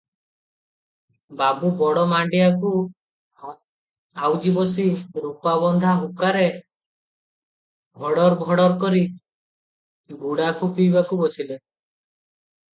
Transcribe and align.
ବାବୁ 1.41 1.69
ବଡ଼ 1.81 2.05
ମାଣ୍ଡିଟାକୁ 2.13 2.71
ଆଉଜି 4.29 4.53
ବସି 4.55 4.85
ରୂପାବନ୍ଧା 5.25 5.91
ହୁକାରେ 5.99 6.47
ଭଡ଼ର 8.05 8.27
ଭଡ଼ର 8.41 8.67
କରି 8.85 9.03
ଗୁଡାଖୁ 10.25 10.71
ପିଇବାକୁ 10.81 11.21
ବସିଲେ। 11.25 11.61